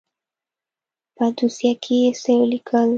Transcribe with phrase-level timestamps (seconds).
[1.15, 2.89] په دوسيه کښې يې څه وليکل.